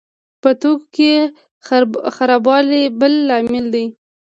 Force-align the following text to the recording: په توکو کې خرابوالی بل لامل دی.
په 0.41 0.49
توکو 0.61 0.85
کې 0.95 1.11
خرابوالی 2.15 2.83
بل 2.99 3.13
لامل 3.27 3.65
دی. 3.73 3.85